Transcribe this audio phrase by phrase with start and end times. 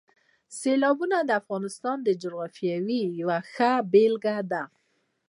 [0.59, 2.75] سیلابونه د افغانستان د جغرافیې
[3.21, 4.63] یوه ښه بېلګه ده.